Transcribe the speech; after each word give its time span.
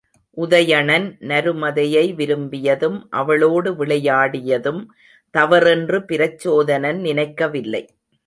உதயணன் 0.37 1.17
நருமதையை 1.21 2.05
விரும்பியதும், 2.13 2.97
அவளோடு 3.09 3.71
விளையாடியதும் 3.73 4.81
தவறென்று 5.33 5.99
பிரச்சோதனன் 5.99 6.99
நினைக்கவில்லை. 6.99 7.83